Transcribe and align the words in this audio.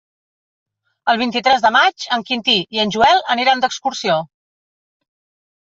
El 1.13 1.19
vint-i-tres 1.21 1.61
de 1.65 1.71
maig 1.75 2.07
en 2.17 2.25
Quintí 2.31 2.57
i 2.79 2.83
en 2.87 2.95
Joel 2.97 3.23
aniran 3.37 3.65
d'excursió. 3.67 4.19